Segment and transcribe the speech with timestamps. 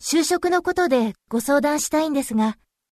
[0.00, 2.56] 就職のことでご相談したいんですが、